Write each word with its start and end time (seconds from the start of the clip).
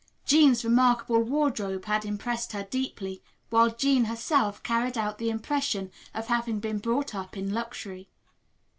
Jean's 0.25 0.65
remarkable 0.65 1.21
wardrobe 1.21 1.85
had 1.85 2.05
impressed 2.05 2.53
her 2.53 2.63
deeply, 2.63 3.21
while 3.51 3.69
Jean 3.69 4.05
herself 4.05 4.63
carried 4.63 4.97
out 4.97 5.19
the 5.19 5.29
impression 5.29 5.91
of 6.15 6.25
having 6.25 6.59
been 6.59 6.79
brought 6.79 7.13
up 7.13 7.37
in 7.37 7.53
luxury. 7.53 8.09